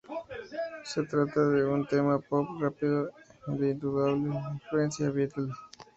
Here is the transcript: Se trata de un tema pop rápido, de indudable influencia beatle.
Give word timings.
Se 0.83 1.03
trata 1.03 1.41
de 1.49 1.63
un 1.63 1.85
tema 1.85 2.17
pop 2.17 2.47
rápido, 2.59 3.11
de 3.45 3.69
indudable 3.69 4.31
influencia 4.51 5.11
beatle. 5.11 5.51